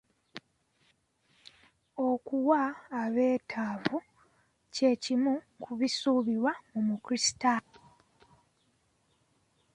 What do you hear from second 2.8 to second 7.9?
abeetavu kye kimu ku bisuubirwa mu mukulisitayo.